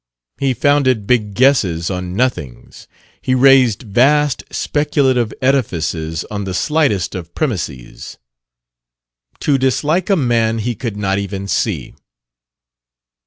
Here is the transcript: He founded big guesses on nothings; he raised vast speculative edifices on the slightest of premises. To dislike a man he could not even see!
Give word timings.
He 0.39 0.55
founded 0.55 1.05
big 1.05 1.35
guesses 1.35 1.91
on 1.91 2.15
nothings; 2.15 2.87
he 3.21 3.35
raised 3.35 3.83
vast 3.83 4.41
speculative 4.49 5.31
edifices 5.43 6.25
on 6.31 6.43
the 6.43 6.55
slightest 6.55 7.13
of 7.13 7.35
premises. 7.35 8.17
To 9.41 9.59
dislike 9.59 10.09
a 10.09 10.15
man 10.15 10.57
he 10.57 10.73
could 10.73 10.97
not 10.97 11.19
even 11.19 11.47
see! 11.47 11.93